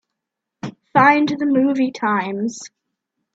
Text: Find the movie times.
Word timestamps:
Find 0.93 1.29
the 1.29 1.45
movie 1.45 1.91
times. 1.91 2.59